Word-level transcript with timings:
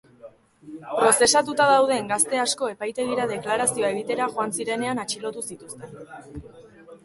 Prozesatuta 0.99 1.67
dauden 1.71 2.09
gazte 2.13 2.41
asko 2.45 2.71
epaitegira 2.73 3.29
deklarazioa 3.35 3.93
egitera 3.97 4.31
joan 4.35 4.57
zirenean 4.59 5.07
atxilotu 5.07 5.49
zituzten. 5.53 5.99